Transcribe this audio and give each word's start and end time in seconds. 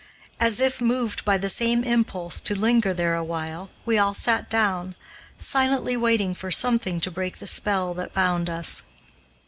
As 0.39 0.59
if 0.59 0.81
moved 0.81 1.23
by 1.25 1.37
the 1.37 1.47
same 1.47 1.83
impulse 1.83 2.41
to 2.41 2.55
linger 2.57 2.91
there 2.91 3.13
a 3.13 3.23
while, 3.23 3.69
we 3.85 3.99
all 3.99 4.15
sat 4.15 4.49
down, 4.49 4.95
silently 5.37 5.95
waiting 5.95 6.33
for 6.33 6.49
something 6.49 6.99
to 7.01 7.11
break 7.11 7.37
the 7.37 7.45
spell 7.45 7.93
that 7.93 8.11
bound 8.15 8.49
us. 8.49 8.81